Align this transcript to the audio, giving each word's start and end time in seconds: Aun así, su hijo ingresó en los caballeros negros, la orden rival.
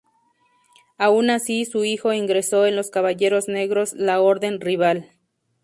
Aun 0.97 1.29
así, 1.29 1.63
su 1.63 1.83
hijo 1.83 2.11
ingresó 2.11 2.65
en 2.65 2.75
los 2.75 2.89
caballeros 2.89 3.47
negros, 3.47 3.93
la 3.93 4.19
orden 4.19 4.59
rival. 4.59 5.11